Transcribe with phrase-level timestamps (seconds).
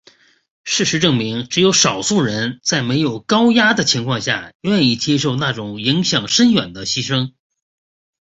[0.63, 7.33] 事实证明只有少数人在没有高压的情况下愿意接受那种影响深远的牺牲。